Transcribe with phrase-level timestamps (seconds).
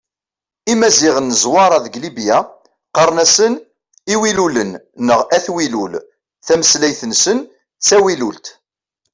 [0.71, 2.39] Imaziɣen n Zwaṛa deg Libya
[2.89, 3.53] qqaren-asen
[4.13, 4.71] Iwilulen
[5.07, 5.93] neɣ At Wilul,
[6.45, 7.47] tameslayt-nsen d
[7.87, 8.45] tawilult.